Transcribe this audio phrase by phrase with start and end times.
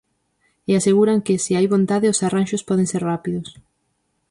[0.69, 3.47] E aseguran que, se hai vontade, os arranxos poden ser rápidos.